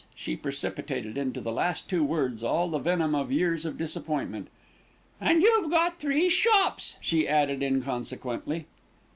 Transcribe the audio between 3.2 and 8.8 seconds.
years of disappointment. "And you've got three shops," she added inconsequently.